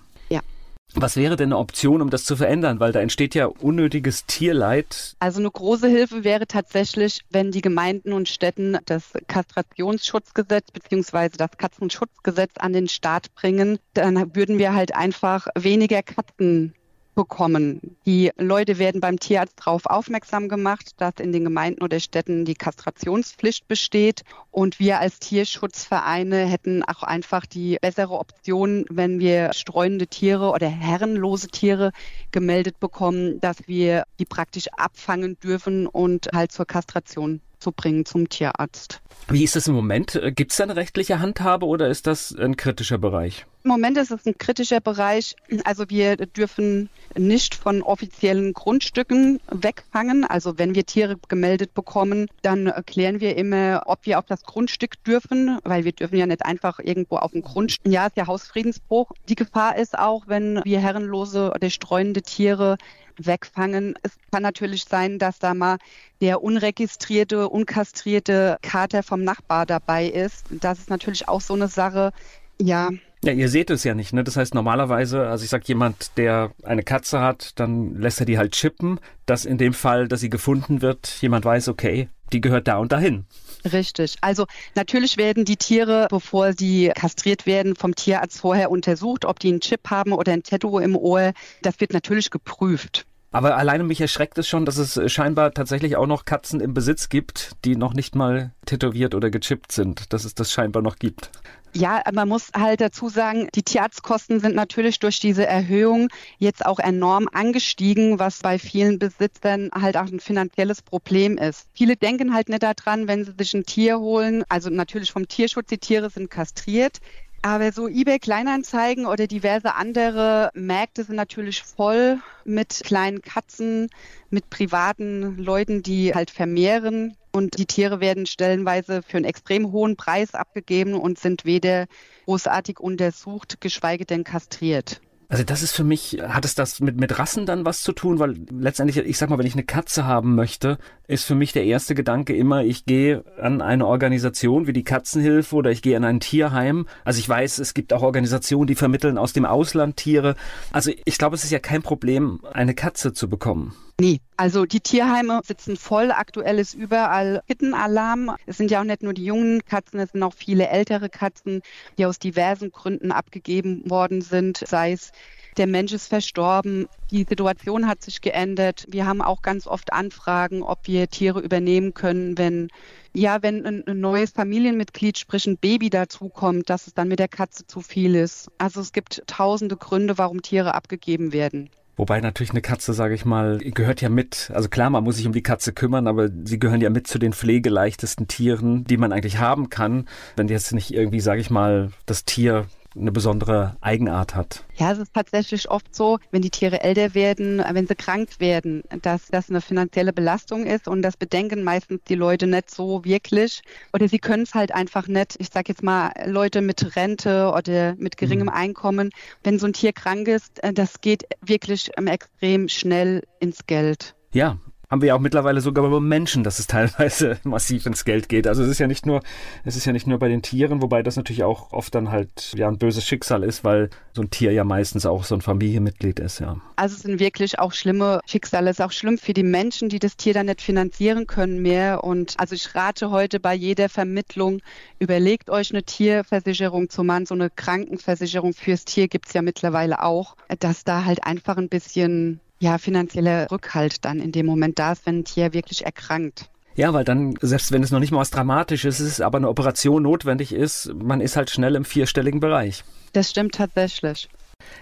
[0.94, 2.80] Was wäre denn eine Option, um das zu verändern?
[2.80, 5.16] Weil da entsteht ja unnötiges Tierleid.
[5.18, 11.30] Also eine große Hilfe wäre tatsächlich, wenn die Gemeinden und Städten das Kastrationsschutzgesetz bzw.
[11.36, 13.78] das Katzenschutzgesetz an den Start bringen.
[13.94, 16.74] Dann würden wir halt einfach weniger Katzen
[17.18, 17.96] bekommen.
[18.06, 22.54] Die Leute werden beim Tierarzt darauf aufmerksam gemacht, dass in den Gemeinden oder Städten die
[22.54, 24.22] Kastrationspflicht besteht.
[24.52, 30.68] Und wir als Tierschutzvereine hätten auch einfach die bessere Option, wenn wir streunende Tiere oder
[30.68, 31.90] herrenlose Tiere
[32.30, 38.28] gemeldet bekommen, dass wir die praktisch abfangen dürfen und halt zur Kastration zu bringen zum
[38.28, 39.00] Tierarzt.
[39.28, 40.18] Wie ist das im Moment?
[40.36, 43.44] Gibt es da eine rechtliche Handhabe oder ist das ein kritischer Bereich?
[43.64, 45.36] Im Moment ist es ein kritischer Bereich.
[45.64, 50.24] Also wir dürfen nicht von offiziellen Grundstücken wegfangen.
[50.24, 55.02] Also wenn wir Tiere gemeldet bekommen, dann klären wir immer, ob wir auf das Grundstück
[55.04, 57.92] dürfen, weil wir dürfen ja nicht einfach irgendwo auf dem Grundstück.
[57.92, 59.12] Ja, ist ja Hausfriedensbruch.
[59.28, 62.78] Die Gefahr ist auch, wenn wir herrenlose oder streunende Tiere
[63.18, 63.94] wegfangen.
[64.02, 65.78] Es kann natürlich sein, dass da mal
[66.20, 70.46] der unregistrierte, unkastrierte Kater vom Nachbar dabei ist.
[70.50, 72.12] Das ist natürlich auch so eine Sache.
[72.60, 72.90] Ja,
[73.24, 74.22] Ja, ihr seht es ja nicht, ne?
[74.22, 78.38] Das heißt normalerweise, also ich sag jemand, der eine Katze hat, dann lässt er die
[78.38, 82.68] halt chippen, dass in dem Fall, dass sie gefunden wird, jemand weiß, okay, die gehört
[82.68, 83.26] da und dahin.
[83.72, 84.16] Richtig.
[84.20, 89.48] Also natürlich werden die Tiere, bevor sie kastriert werden, vom Tierarzt vorher untersucht, ob die
[89.48, 91.32] einen Chip haben oder ein Tattoo im Ohr.
[91.62, 93.04] Das wird natürlich geprüft.
[93.30, 97.08] Aber alleine mich erschreckt es schon, dass es scheinbar tatsächlich auch noch Katzen im Besitz
[97.10, 101.30] gibt, die noch nicht mal tätowiert oder gechippt sind, dass es das scheinbar noch gibt.
[101.74, 106.78] Ja, man muss halt dazu sagen, die Tierarztkosten sind natürlich durch diese Erhöhung jetzt auch
[106.78, 111.66] enorm angestiegen, was bei vielen Besitzern halt auch ein finanzielles Problem ist.
[111.74, 115.68] Viele denken halt nicht daran, wenn sie sich ein Tier holen, also natürlich vom Tierschutz,
[115.68, 117.00] die Tiere sind kastriert.
[117.42, 123.88] Aber so eBay Kleinanzeigen oder diverse andere Märkte sind natürlich voll mit kleinen Katzen,
[124.28, 127.16] mit privaten Leuten, die halt vermehren.
[127.30, 131.86] Und die Tiere werden stellenweise für einen extrem hohen Preis abgegeben und sind weder
[132.24, 135.00] großartig untersucht, geschweige denn kastriert.
[135.30, 138.18] Also das ist für mich, hat es das mit, mit Rassen dann was zu tun?
[138.18, 141.66] Weil letztendlich, ich sag mal, wenn ich eine Katze haben möchte, ist für mich der
[141.66, 146.04] erste Gedanke immer, ich gehe an eine Organisation wie die Katzenhilfe oder ich gehe an
[146.04, 146.86] ein Tierheim.
[147.04, 150.34] Also ich weiß, es gibt auch Organisationen, die vermitteln aus dem Ausland Tiere.
[150.72, 153.74] Also ich glaube, es ist ja kein Problem, eine Katze zu bekommen.
[154.00, 156.12] Nee, also die Tierheime sitzen voll.
[156.12, 158.36] Aktuell ist überall Kittenalarm.
[158.46, 161.62] Es sind ja auch nicht nur die jungen Katzen, es sind auch viele ältere Katzen,
[161.98, 165.10] die aus diversen Gründen abgegeben worden sind, sei es
[165.56, 168.86] der Mensch ist verstorben, die Situation hat sich geändert.
[168.88, 172.68] Wir haben auch ganz oft Anfragen, ob wir Tiere übernehmen können, wenn
[173.12, 177.26] ja, wenn ein, ein neues Familienmitglied, sprich ein Baby dazukommt, dass es dann mit der
[177.26, 178.48] Katze zu viel ist.
[178.58, 181.70] Also es gibt tausende Gründe, warum Tiere abgegeben werden.
[181.98, 184.52] Wobei natürlich eine Katze, sage ich mal, gehört ja mit.
[184.54, 187.18] Also klar, man muss sich um die Katze kümmern, aber sie gehören ja mit zu
[187.18, 190.06] den pflegeleichtesten Tieren, die man eigentlich haben kann.
[190.36, 192.66] Wenn jetzt nicht irgendwie, sage ich mal, das Tier
[192.98, 194.64] eine besondere Eigenart hat.
[194.76, 198.82] Ja, es ist tatsächlich oft so, wenn die Tiere älter werden, wenn sie krank werden,
[199.02, 203.62] dass das eine finanzielle Belastung ist und das bedenken meistens die Leute nicht so wirklich
[203.92, 205.36] oder sie können es halt einfach nicht.
[205.38, 208.54] Ich sage jetzt mal Leute mit Rente oder mit geringem mhm.
[208.54, 209.10] Einkommen,
[209.42, 214.14] wenn so ein Tier krank ist, äh, das geht wirklich extrem schnell ins Geld.
[214.32, 214.58] Ja,
[214.90, 218.46] haben wir ja auch mittlerweile sogar bei Menschen, dass es teilweise massiv ins Geld geht.
[218.46, 219.22] Also es ist ja nicht nur,
[219.64, 222.54] es ist ja nicht nur bei den Tieren, wobei das natürlich auch oft dann halt
[222.56, 226.20] ja ein böses Schicksal ist, weil so ein Tier ja meistens auch so ein Familienmitglied
[226.20, 226.56] ist, ja.
[226.76, 228.70] Also es sind wirklich auch schlimme Schicksale.
[228.70, 232.02] Es ist auch schlimm für die Menschen, die das Tier dann nicht finanzieren können mehr.
[232.04, 234.60] Und also ich rate heute bei jeder Vermittlung,
[234.98, 237.26] überlegt euch eine Tierversicherung zu machen.
[237.26, 241.68] So eine Krankenversicherung fürs Tier gibt es ja mittlerweile auch, dass da halt einfach ein
[241.68, 246.50] bisschen ja, finanzieller Rückhalt dann in dem Moment da ist, wenn ein Tier wirklich erkrankt.
[246.74, 250.02] Ja, weil dann, selbst wenn es noch nicht mal was Dramatisches ist, aber eine Operation
[250.04, 252.84] notwendig ist, man ist halt schnell im vierstelligen Bereich.
[253.12, 254.28] Das stimmt tatsächlich.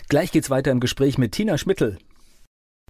[0.09, 1.99] Gleich geht's weiter im Gespräch mit Tina Schmittel.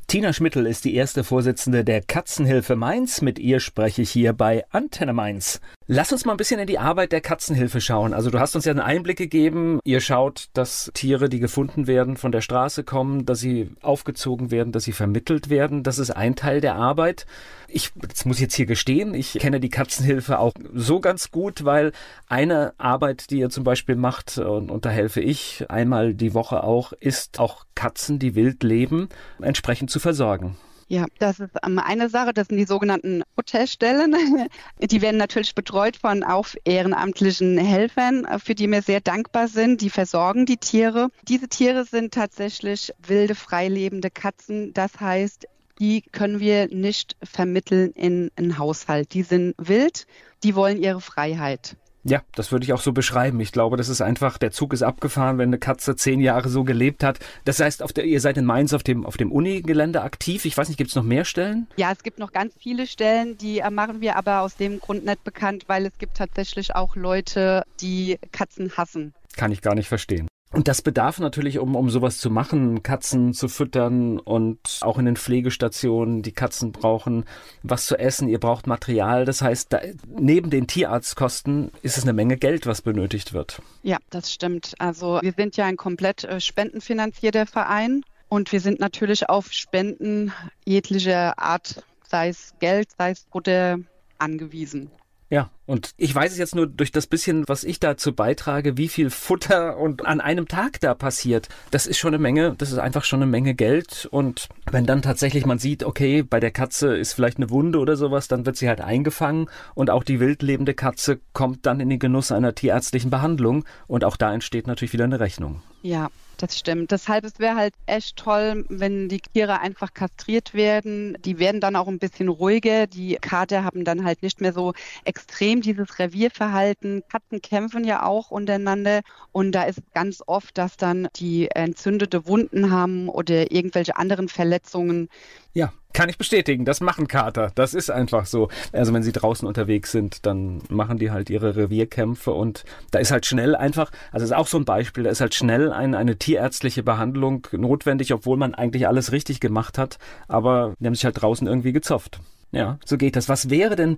[0.09, 3.23] Tina Schmittel ist die erste Vorsitzende der Katzenhilfe Mainz.
[3.23, 5.61] Mit ihr spreche ich hier bei Antenne Mainz.
[5.89, 8.13] Lass uns mal ein bisschen in die Arbeit der Katzenhilfe schauen.
[8.13, 9.79] Also du hast uns ja einen Einblick gegeben.
[9.85, 14.73] Ihr schaut, dass Tiere, die gefunden werden, von der Straße kommen, dass sie aufgezogen werden,
[14.73, 15.85] dass sie vermittelt werden.
[15.85, 17.25] Das ist ein Teil der Arbeit.
[17.69, 21.93] Ich, das muss jetzt hier gestehen, ich kenne die Katzenhilfe auch so ganz gut, weil
[22.29, 26.65] eine Arbeit, die ihr zum Beispiel macht, und, und da helfe ich einmal die Woche
[26.65, 29.09] auch, ist auch Katzen, die wild leben,
[29.41, 30.57] entsprechend zu versorgen.
[30.89, 34.15] Ja, das ist ähm, eine Sache, das sind die sogenannten Hotelstellen.
[34.81, 39.81] Die werden natürlich betreut von auch ehrenamtlichen Helfern, äh, für die wir sehr dankbar sind.
[39.81, 41.09] Die versorgen die Tiere.
[41.27, 44.73] Diese Tiere sind tatsächlich wilde, freilebende Katzen.
[44.75, 45.49] Das heißt,
[45.81, 49.13] die können wir nicht vermitteln in einen Haushalt.
[49.13, 50.07] Die sind wild,
[50.45, 51.77] die wollen ihre Freiheit.
[52.09, 53.41] Ja, das würde ich auch so beschreiben.
[53.41, 56.63] Ich glaube, das ist einfach, der Zug ist abgefahren, wenn eine Katze zehn Jahre so
[56.63, 57.19] gelebt hat.
[57.45, 60.45] Das heißt, auf der, ihr seid in Mainz auf dem, auf dem Uni-Gelände aktiv.
[60.45, 61.67] Ich weiß nicht, gibt es noch mehr Stellen?
[61.77, 65.05] Ja, es gibt noch ganz viele Stellen, die äh, machen wir aber aus dem Grund
[65.05, 69.13] nicht bekannt, weil es gibt tatsächlich auch Leute, die Katzen hassen.
[69.37, 70.29] Kann ich gar nicht verstehen.
[70.57, 75.05] Und das bedarf natürlich, um, um sowas zu machen, Katzen zu füttern und auch in
[75.05, 77.27] den Pflegestationen, die Katzen brauchen
[77.63, 79.27] was zu essen, ihr braucht Material.
[79.27, 83.61] Das heißt, da, neben den Tierarztkosten ist es eine Menge Geld, was benötigt wird.
[83.83, 84.73] Ja, das stimmt.
[84.79, 90.33] Also wir sind ja ein komplett äh, spendenfinanzierter Verein und wir sind natürlich auf Spenden
[90.65, 93.77] jeglicher Art, sei es Geld, sei es Futter,
[94.17, 94.91] angewiesen.
[95.29, 98.87] Ja, und ich weiß es jetzt nur durch das bisschen, was ich dazu beitrage, wie
[98.87, 101.49] viel Futter und an einem Tag da passiert.
[101.73, 104.07] Das ist schon eine Menge, das ist einfach schon eine Menge Geld.
[104.13, 107.97] Und wenn dann tatsächlich man sieht, okay, bei der Katze ist vielleicht eine Wunde oder
[107.97, 111.99] sowas, dann wird sie halt eingefangen und auch die wildlebende Katze kommt dann in den
[111.99, 115.63] Genuss einer tierärztlichen Behandlung und auch da entsteht natürlich wieder eine Rechnung.
[115.83, 116.91] Ja, das stimmt.
[116.91, 121.17] Deshalb es wäre halt echt toll, wenn die Tiere einfach kastriert werden.
[121.25, 122.87] Die werden dann auch ein bisschen ruhiger.
[122.87, 124.73] Die Kater haben dann halt nicht mehr so
[125.05, 127.03] extrem dieses Revierverhalten.
[127.09, 129.01] Katzen kämpfen ja auch untereinander
[129.33, 135.09] und da ist ganz oft, dass dann die entzündete Wunden haben oder irgendwelche anderen Verletzungen.
[135.55, 136.67] Ja, kann ich bestätigen.
[136.67, 137.51] Das machen Kater.
[137.55, 138.51] Das ist einfach so.
[138.71, 143.11] Also wenn sie draußen unterwegs sind, dann machen die halt ihre Revierkämpfe und da ist
[143.11, 145.95] halt schnell einfach, also das ist auch so ein Beispiel, da ist halt schnell ein,
[145.95, 151.07] eine tierärztliche Behandlung notwendig, obwohl man eigentlich alles richtig gemacht hat, aber die haben sich
[151.07, 152.21] halt draußen irgendwie gezopft.
[152.53, 153.31] Ja, so geht das.
[153.31, 153.97] Was wäre denn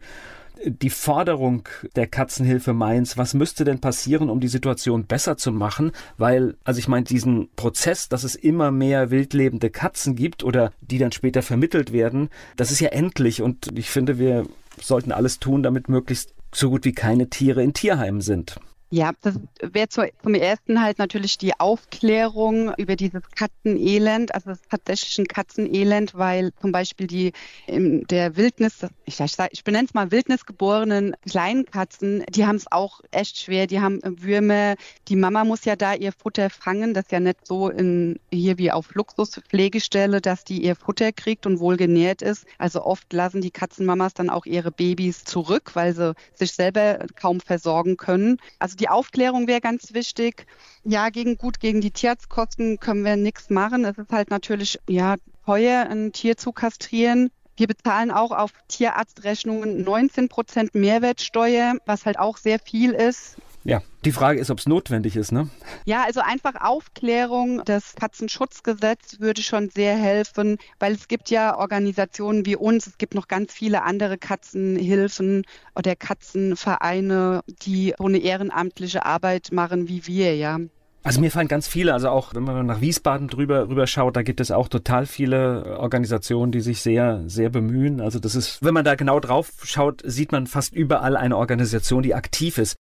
[0.65, 5.93] die Forderung der Katzenhilfe Mainz, was müsste denn passieren, um die Situation besser zu machen?
[6.17, 10.99] Weil, also ich meine, diesen Prozess, dass es immer mehr wildlebende Katzen gibt oder die
[10.99, 14.47] dann später vermittelt werden, das ist ja endlich und ich finde, wir
[14.81, 18.59] sollten alles tun, damit möglichst so gut wie keine Tiere in Tierheimen sind.
[18.91, 24.53] Ja, das wäre zum ersten halt natürlich die Aufklärung über dieses Katzenelend, also
[24.85, 27.33] das ein Katzenelend, weil zum Beispiel die
[27.67, 32.73] in der Wildnis, ich, ich, ich benenne es mal wildnisgeborenen kleinen Katzen, die haben es
[32.73, 34.75] auch echt schwer, die haben Würmer,
[35.09, 38.57] die Mama muss ja da ihr Futter fangen, das ist ja nicht so in, hier
[38.57, 42.47] wie auf Luxuspflegestelle, dass die ihr Futter kriegt und wohl genährt ist.
[42.57, 47.41] Also oft lassen die Katzenmamas dann auch ihre Babys zurück, weil sie sich selber kaum
[47.41, 48.39] versorgen können.
[48.59, 50.47] Also die Aufklärung wäre ganz wichtig.
[50.85, 53.85] Ja, gegen gut gegen die Tierarztkosten können wir nichts machen.
[53.85, 57.31] Es ist halt natürlich ja teuer, ein Tier zu kastrieren.
[57.57, 63.37] Wir bezahlen auch auf Tierarztrechnungen 19 Prozent Mehrwertsteuer, was halt auch sehr viel ist.
[63.69, 65.51] Ja, die Frage ist, ob es notwendig ist, ne?
[65.85, 67.61] Ja, also einfach Aufklärung.
[67.67, 73.15] Das Katzenschutzgesetz würde schon sehr helfen, weil es gibt ja Organisationen wie uns, es gibt
[73.15, 75.45] noch ganz viele andere Katzenhilfen
[75.77, 80.61] oder Katzenvereine, die so eine ehrenamtliche Arbeit machen wie wir, ja.
[81.03, 84.23] Also mir fallen ganz viele, also auch wenn man nach Wiesbaden drüber rüber schaut, da
[84.23, 88.01] gibt es auch total viele Organisationen, die sich sehr, sehr bemühen.
[88.01, 92.03] Also das ist, wenn man da genau drauf schaut, sieht man fast überall eine Organisation,
[92.03, 92.77] die aktiv ist.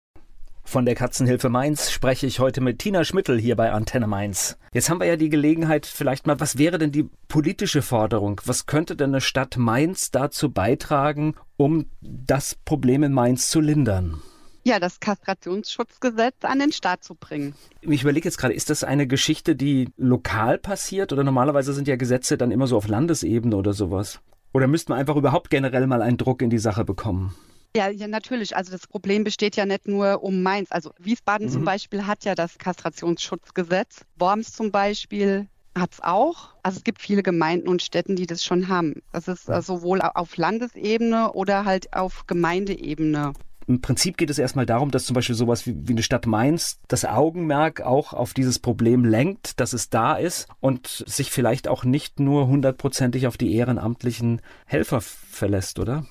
[0.64, 4.58] Von der Katzenhilfe Mainz spreche ich heute mit Tina Schmittel hier bei Antenne Mainz.
[4.74, 8.42] Jetzt haben wir ja die Gelegenheit, vielleicht mal, was wäre denn die politische Forderung?
[8.46, 14.22] Was könnte denn eine Stadt Mainz dazu beitragen, um das Problem in Mainz zu lindern?
[14.66, 17.54] Ja, das Kastrationsschutzgesetz an den Start zu bringen.
[17.82, 21.98] Ich überlege jetzt gerade, ist das eine Geschichte, die lokal passiert oder normalerweise sind ja
[21.98, 24.22] Gesetze dann immer so auf Landesebene oder sowas?
[24.54, 27.36] Oder müsste man einfach überhaupt generell mal einen Druck in die Sache bekommen?
[27.76, 28.56] Ja, ja, natürlich.
[28.56, 30.72] Also das Problem besteht ja nicht nur um Mainz.
[30.72, 31.52] Also Wiesbaden mhm.
[31.52, 34.06] zum Beispiel hat ja das Kastrationsschutzgesetz.
[34.18, 36.50] Worms zum Beispiel hat es auch.
[36.62, 39.02] Also es gibt viele Gemeinden und Städten, die das schon haben.
[39.12, 43.34] Das ist äh, sowohl auf Landesebene oder halt auf Gemeindeebene.
[43.66, 46.80] Im Prinzip geht es erstmal darum, dass zum Beispiel sowas wie, wie eine Stadt Mainz
[46.88, 51.86] das Augenmerk auch auf dieses Problem lenkt, dass es da ist und sich vielleicht auch
[51.86, 56.06] nicht nur hundertprozentig auf die ehrenamtlichen Helfer verlässt, oder?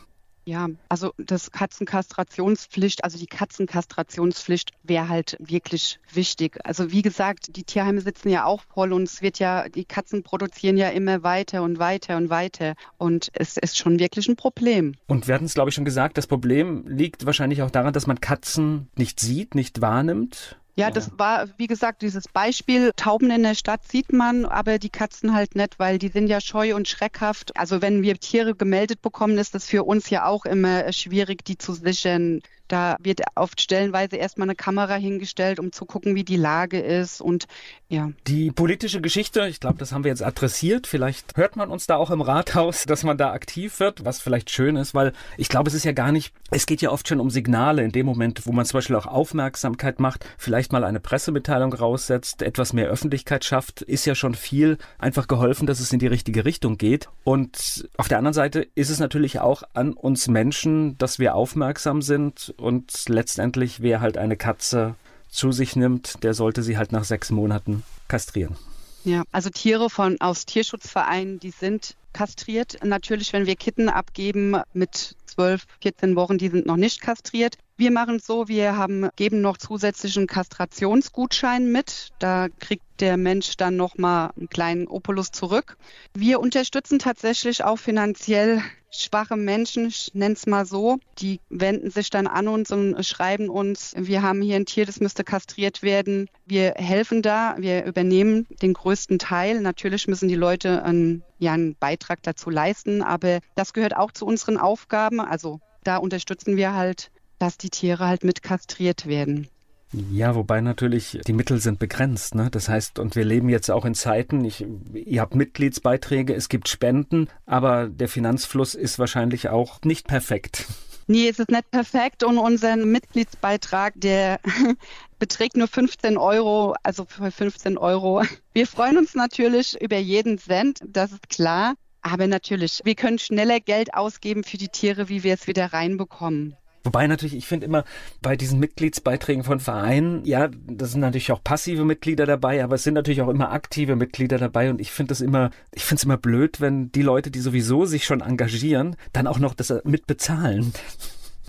[0.45, 6.59] Ja, also das Katzenkastrationspflicht, also die Katzenkastrationspflicht wäre halt wirklich wichtig.
[6.65, 10.25] Also wie gesagt, die Tierheime sitzen ja auch voll und es wird ja, die Katzen
[10.25, 12.75] produzieren ja immer weiter und weiter und weiter.
[12.99, 14.95] Und es ist schon wirklich ein Problem.
[15.07, 18.09] Und wir hatten es, glaube ich, schon gesagt, das Problem liegt wahrscheinlich auch daran, dass
[18.09, 20.59] man Katzen nicht sieht, nicht wahrnimmt.
[20.75, 22.93] Ja, das war, wie gesagt, dieses Beispiel.
[22.97, 26.41] Tauben in der Stadt sieht man, aber die Katzen halt nicht, weil die sind ja
[26.41, 27.55] scheu und schreckhaft.
[27.59, 31.59] Also wenn wir Tiere gemeldet bekommen, ist das für uns ja auch immer schwierig, die
[31.59, 32.41] zu sichern.
[32.73, 37.21] Da wird oft stellenweise erstmal eine Kamera hingestellt, um zu gucken, wie die Lage ist
[37.21, 37.45] und
[37.91, 38.11] ja.
[38.27, 40.87] Die politische Geschichte, ich glaube, das haben wir jetzt adressiert.
[40.87, 44.51] Vielleicht hört man uns da auch im Rathaus, dass man da aktiv wird, was vielleicht
[44.51, 47.21] schön ist, weil ich glaube, es ist ja gar nicht, es geht ja oft schon
[47.21, 50.99] um Signale in dem Moment, wo man zum Beispiel auch Aufmerksamkeit macht, vielleicht mal eine
[50.99, 55.99] Pressemitteilung raussetzt, etwas mehr Öffentlichkeit schafft, ist ja schon viel einfach geholfen, dass es in
[55.99, 57.11] die richtige Richtung geht.
[57.23, 62.01] Und auf der anderen Seite ist es natürlich auch an uns Menschen, dass wir aufmerksam
[62.01, 64.95] sind und letztendlich, wer halt eine Katze
[65.29, 68.57] zu sich nimmt, der sollte sie halt nach sechs Monaten kastrieren.
[69.05, 72.79] Ja, also Tiere von aus Tierschutzvereinen, die sind kastriert.
[72.85, 77.57] Natürlich, wenn wir Kitten abgeben mit 12, 14 Wochen, die sind noch nicht kastriert.
[77.77, 82.11] Wir machen es so, wir haben, geben noch zusätzlichen Kastrationsgutschein mit.
[82.19, 85.77] Da kriegt der Mensch dann nochmal einen kleinen Opulus zurück.
[86.15, 92.11] Wir unterstützen tatsächlich auch finanziell schwache Menschen, ich nenne es mal so, die wenden sich
[92.11, 96.29] dann an uns und schreiben uns, wir haben hier ein Tier, das müsste kastriert werden.
[96.47, 99.61] Wir helfen da, wir übernehmen den größten Teil.
[99.61, 104.27] Natürlich müssen die Leute einen, ja, einen Beitrag dazu leisten, aber das gehört auch zu
[104.27, 105.21] unseren Aufgaben.
[105.21, 109.49] Also da unterstützen wir halt, dass die Tiere halt mit kastriert werden.
[109.93, 112.35] Ja, wobei natürlich die Mittel sind begrenzt.
[112.35, 112.49] Ne?
[112.51, 116.69] Das heißt, und wir leben jetzt auch in Zeiten, ich, ihr habt Mitgliedsbeiträge, es gibt
[116.69, 120.67] Spenden, aber der Finanzfluss ist wahrscheinlich auch nicht perfekt.
[121.09, 124.41] Nee, es ist nicht perfekt und unser Mitgliedsbeitrag, der
[125.19, 128.23] beträgt nur 15 Euro, also für 15 Euro.
[128.55, 131.75] Wir freuen uns natürlich über jeden Cent, das ist klar.
[132.05, 136.57] Aber natürlich, wir können schneller Geld ausgeben für die Tiere, wie wir es wieder reinbekommen.
[136.85, 137.85] Wobei natürlich, ich finde immer
[138.21, 142.83] bei diesen Mitgliedsbeiträgen von Vereinen, ja, da sind natürlich auch passive Mitglieder dabei, aber es
[142.83, 146.05] sind natürlich auch immer aktive Mitglieder dabei und ich finde das immer, ich finde es
[146.05, 150.73] immer blöd, wenn die Leute, die sowieso sich schon engagieren, dann auch noch das mitbezahlen.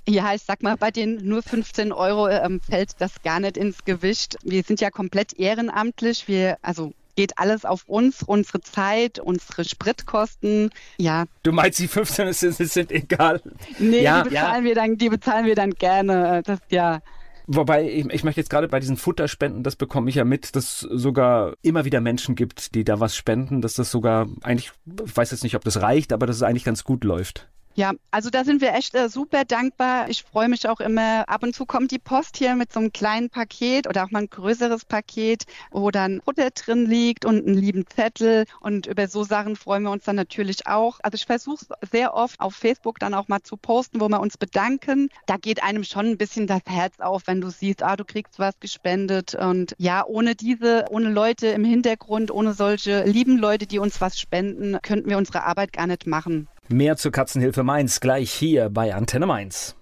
[0.06, 3.84] Ja, ich sag mal, bei den nur 15 Euro ähm, fällt das gar nicht ins
[3.86, 4.36] Gewicht.
[4.44, 6.28] Wir sind ja komplett ehrenamtlich.
[6.28, 10.70] Wir, also geht alles auf uns, unsere Zeit, unsere Spritkosten.
[10.98, 11.24] Ja.
[11.42, 13.40] Du meinst, die 15 sind, sind egal?
[13.78, 14.68] Nee, ja, die, bezahlen ja.
[14.68, 16.42] wir dann, die bezahlen wir dann gerne.
[16.44, 17.00] Das, ja.
[17.46, 20.80] Wobei, ich, ich möchte jetzt gerade bei diesen Futterspenden, das bekomme ich ja mit, dass
[20.80, 24.72] sogar immer wieder Menschen gibt, die da was spenden, dass das sogar eigentlich,
[25.04, 27.48] ich weiß jetzt nicht, ob das reicht, aber dass es eigentlich ganz gut läuft.
[27.76, 30.08] Ja, also da sind wir echt äh, super dankbar.
[30.08, 32.92] Ich freue mich auch immer, ab und zu kommt die Post hier mit so einem
[32.92, 37.56] kleinen Paket oder auch mal ein größeres Paket, wo dann Futter drin liegt und einen
[37.56, 38.44] lieben Zettel.
[38.60, 41.00] Und über so Sachen freuen wir uns dann natürlich auch.
[41.02, 44.38] Also ich versuche sehr oft auf Facebook dann auch mal zu posten, wo wir uns
[44.38, 45.08] bedanken.
[45.26, 48.38] Da geht einem schon ein bisschen das Herz auf, wenn du siehst, ah, du kriegst
[48.38, 49.34] was gespendet.
[49.34, 54.16] Und ja, ohne diese, ohne Leute im Hintergrund, ohne solche lieben Leute, die uns was
[54.16, 56.46] spenden, könnten wir unsere Arbeit gar nicht machen.
[56.68, 59.76] Mehr zur Katzenhilfe Mainz gleich hier bei Antenne Mainz.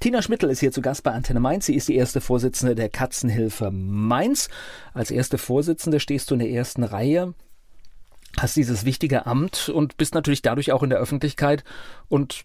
[0.00, 1.66] Tina Schmittel ist hier zu Gast bei Antenne Mainz.
[1.66, 4.48] Sie ist die erste Vorsitzende der Katzenhilfe Mainz.
[4.92, 7.34] Als erste Vorsitzende stehst du in der ersten Reihe,
[8.36, 11.62] hast dieses wichtige Amt und bist natürlich dadurch auch in der Öffentlichkeit
[12.08, 12.42] und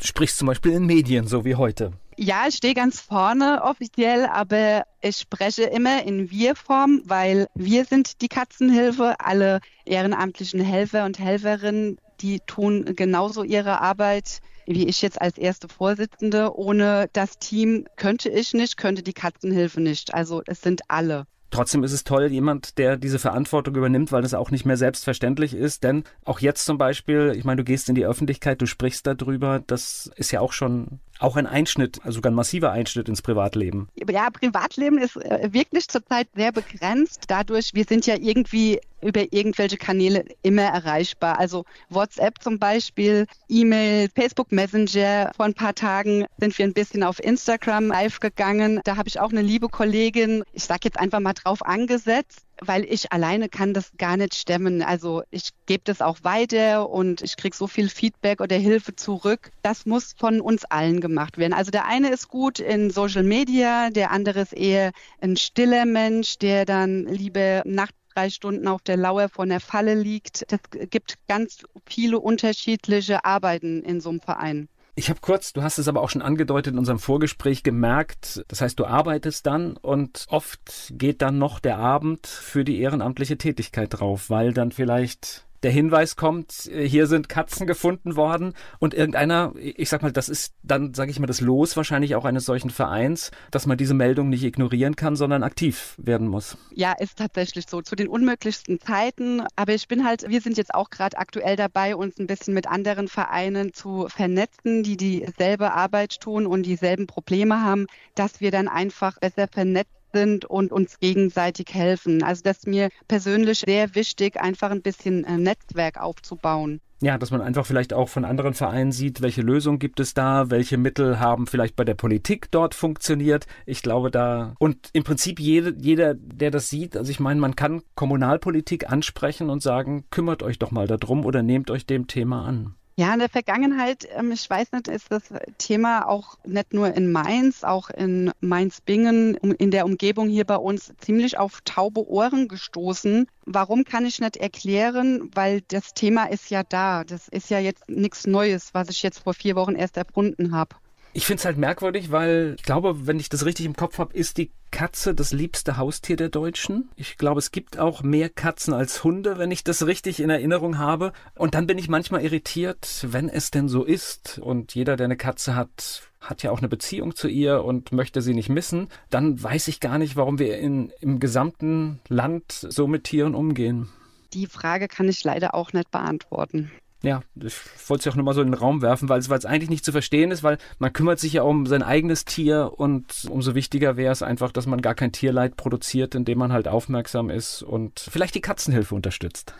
[0.00, 1.92] sprichst zum Beispiel in Medien, so wie heute.
[2.16, 8.20] Ja, ich stehe ganz vorne offiziell, aber ich spreche immer in Wir-Form, weil wir sind
[8.20, 9.16] die Katzenhilfe.
[9.18, 15.68] Alle ehrenamtlichen Helfer und Helferinnen die tun genauso ihre Arbeit wie ich jetzt als erste
[15.68, 16.56] Vorsitzende.
[16.56, 20.14] Ohne das Team könnte ich nicht, könnte die Katzenhilfe nicht.
[20.14, 21.26] Also es sind alle.
[21.50, 25.52] Trotzdem ist es toll, jemand, der diese Verantwortung übernimmt, weil das auch nicht mehr selbstverständlich
[25.52, 25.82] ist.
[25.82, 29.60] Denn auch jetzt zum Beispiel, ich meine, du gehst in die Öffentlichkeit, du sprichst darüber,
[29.66, 33.88] das ist ja auch schon auch ein Einschnitt, also sogar ein massiver Einschnitt ins Privatleben.
[34.08, 37.24] Ja, Privatleben ist äh, wirklich zurzeit sehr begrenzt.
[37.26, 41.38] Dadurch, wir sind ja irgendwie über irgendwelche Kanäle immer erreichbar.
[41.38, 45.32] Also WhatsApp zum Beispiel, E-Mail, Facebook Messenger.
[45.36, 48.80] Vor ein paar Tagen sind wir ein bisschen auf Instagram live gegangen.
[48.84, 52.84] Da habe ich auch eine liebe Kollegin, ich sage jetzt einfach mal drauf angesetzt weil
[52.84, 54.82] ich alleine kann das gar nicht stemmen.
[54.82, 59.50] Also ich gebe das auch weiter und ich kriege so viel Feedback oder Hilfe zurück.
[59.62, 61.52] Das muss von uns allen gemacht werden.
[61.52, 66.38] Also der eine ist gut in Social Media, der andere ist eher ein stiller Mensch,
[66.38, 70.50] der dann lieber Nacht drei Stunden auf der Lauer vor der Falle liegt.
[70.52, 74.68] Das gibt ganz viele unterschiedliche Arbeiten in so einem Verein.
[74.96, 78.60] Ich habe kurz, du hast es aber auch schon angedeutet in unserem Vorgespräch gemerkt, das
[78.60, 83.88] heißt, du arbeitest dann und oft geht dann noch der Abend für die ehrenamtliche Tätigkeit
[83.90, 89.52] drauf, weil dann vielleicht der Hinweis kommt, äh, hier sind Katzen gefunden worden und irgendeiner,
[89.56, 92.70] ich sag mal, das ist dann, sage ich mal, das Los wahrscheinlich auch eines solchen
[92.70, 96.56] Vereins, dass man diese Meldung nicht ignorieren kann, sondern aktiv werden muss.
[96.72, 97.82] Ja, ist tatsächlich so.
[97.82, 99.42] Zu den unmöglichsten Zeiten.
[99.56, 102.66] Aber ich bin halt, wir sind jetzt auch gerade aktuell dabei, uns ein bisschen mit
[102.66, 108.68] anderen Vereinen zu vernetzen, die dieselbe Arbeit tun und dieselben Probleme haben, dass wir dann
[108.68, 112.22] einfach besser vernetzt sind und uns gegenseitig helfen.
[112.22, 116.80] Also das ist mir persönlich sehr wichtig, einfach ein bisschen ein äh, Netzwerk aufzubauen.
[117.02, 120.50] Ja, dass man einfach vielleicht auch von anderen Vereinen sieht, welche Lösungen gibt es da,
[120.50, 123.46] welche Mittel haben vielleicht bei der Politik dort funktioniert.
[123.64, 127.56] Ich glaube da und im Prinzip jede, jeder, der das sieht, also ich meine, man
[127.56, 132.44] kann Kommunalpolitik ansprechen und sagen, kümmert euch doch mal darum oder nehmt euch dem Thema
[132.44, 132.74] an.
[133.00, 135.22] Ja, in der Vergangenheit, ähm, ich weiß nicht, ist das
[135.56, 140.92] Thema auch nicht nur in Mainz, auch in Mainz-Bingen, in der Umgebung hier bei uns
[140.98, 143.26] ziemlich auf taube Ohren gestoßen.
[143.46, 145.30] Warum kann ich nicht erklären?
[145.34, 147.04] Weil das Thema ist ja da.
[147.04, 150.76] Das ist ja jetzt nichts Neues, was ich jetzt vor vier Wochen erst erfunden habe.
[151.12, 154.14] Ich finde es halt merkwürdig, weil ich glaube, wenn ich das richtig im Kopf habe,
[154.14, 156.88] ist die Katze das liebste Haustier der Deutschen.
[156.94, 160.78] Ich glaube, es gibt auch mehr Katzen als Hunde, wenn ich das richtig in Erinnerung
[160.78, 161.12] habe.
[161.34, 164.38] Und dann bin ich manchmal irritiert, wenn es denn so ist.
[164.38, 168.22] Und jeder, der eine Katze hat, hat ja auch eine Beziehung zu ihr und möchte
[168.22, 168.88] sie nicht missen.
[169.10, 173.88] Dann weiß ich gar nicht, warum wir in, im gesamten Land so mit Tieren umgehen.
[174.32, 176.70] Die Frage kann ich leider auch nicht beantworten.
[177.02, 177.54] Ja, ich
[177.86, 179.92] wollte es ja auch nochmal so in den Raum werfen, weil es eigentlich nicht zu
[179.92, 184.12] verstehen ist, weil man kümmert sich ja um sein eigenes Tier und umso wichtiger wäre
[184.12, 188.34] es einfach, dass man gar kein Tierleid produziert, indem man halt aufmerksam ist und vielleicht
[188.34, 189.54] die Katzenhilfe unterstützt.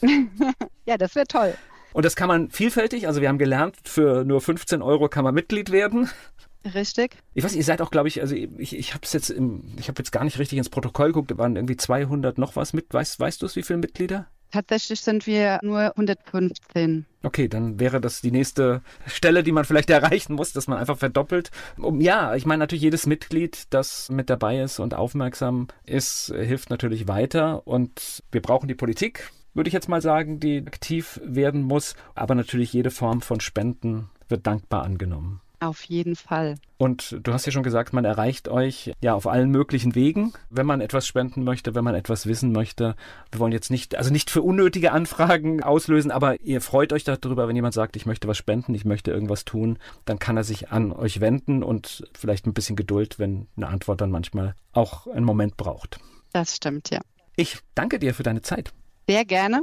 [0.86, 1.54] ja, das wäre toll.
[1.92, 5.34] Und das kann man vielfältig, also wir haben gelernt, für nur 15 Euro kann man
[5.34, 6.10] Mitglied werden.
[6.74, 7.16] Richtig.
[7.34, 9.88] Ich weiß, ihr seid auch, glaube ich, also ich, ich habe es jetzt, im, ich
[9.88, 12.92] habe jetzt gar nicht richtig ins Protokoll geguckt, waren irgendwie 200 noch was mit.
[12.92, 14.26] Weißt, weißt du es, wie viele Mitglieder?
[14.56, 17.04] Tatsächlich sind wir nur 115.
[17.22, 20.96] Okay, dann wäre das die nächste Stelle, die man vielleicht erreichen muss, dass man einfach
[20.96, 21.50] verdoppelt.
[21.76, 26.70] Um, ja, ich meine natürlich jedes Mitglied, das mit dabei ist und aufmerksam ist, hilft
[26.70, 27.66] natürlich weiter.
[27.66, 31.94] Und wir brauchen die Politik, würde ich jetzt mal sagen, die aktiv werden muss.
[32.14, 35.42] Aber natürlich jede Form von Spenden wird dankbar angenommen.
[35.58, 36.56] Auf jeden Fall.
[36.76, 40.66] Und du hast ja schon gesagt, man erreicht euch ja auf allen möglichen Wegen, wenn
[40.66, 42.94] man etwas spenden möchte, wenn man etwas wissen möchte.
[43.30, 47.48] Wir wollen jetzt nicht, also nicht für unnötige Anfragen auslösen, aber ihr freut euch darüber,
[47.48, 50.70] wenn jemand sagt, ich möchte was spenden, ich möchte irgendwas tun, dann kann er sich
[50.70, 55.24] an euch wenden und vielleicht ein bisschen Geduld, wenn eine Antwort dann manchmal auch einen
[55.24, 55.98] Moment braucht.
[56.32, 57.00] Das stimmt, ja.
[57.34, 58.72] Ich danke dir für deine Zeit.
[59.08, 59.62] Sehr gerne.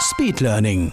[0.00, 0.84] Speed Learning.